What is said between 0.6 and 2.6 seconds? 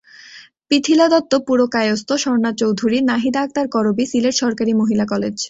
Prithila Dutta Purkayastha, Swarna